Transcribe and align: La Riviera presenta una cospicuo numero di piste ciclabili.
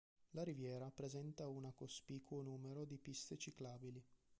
La 0.31 0.41
Riviera 0.43 0.89
presenta 0.89 1.45
una 1.47 1.71
cospicuo 1.75 2.41
numero 2.41 2.85
di 2.85 2.97
piste 2.97 3.37
ciclabili. 3.37 4.03